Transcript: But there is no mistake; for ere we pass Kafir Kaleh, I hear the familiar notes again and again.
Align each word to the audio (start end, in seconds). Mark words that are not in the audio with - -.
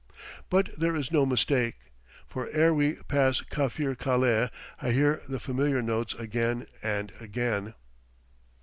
But 0.49 0.73
there 0.79 0.95
is 0.95 1.11
no 1.11 1.27
mistake; 1.27 1.75
for 2.27 2.49
ere 2.53 2.73
we 2.73 2.95
pass 3.07 3.41
Kafir 3.41 3.93
Kaleh, 3.93 4.49
I 4.81 4.89
hear 4.89 5.21
the 5.29 5.39
familiar 5.39 5.83
notes 5.83 6.15
again 6.15 6.65
and 6.81 7.11
again. 7.19 7.75